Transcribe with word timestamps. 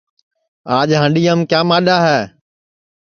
آج 0.77 0.89
ھانڈؔیام 1.01 1.39
کیا 1.49 1.59
ماڈؔا 1.69 1.97
ہے 2.07 2.19